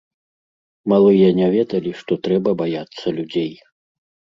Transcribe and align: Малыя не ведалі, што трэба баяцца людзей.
Малыя 0.93 1.29
не 1.41 1.47
ведалі, 1.57 1.95
што 2.03 2.13
трэба 2.27 2.59
баяцца 2.67 3.05
людзей. 3.23 3.51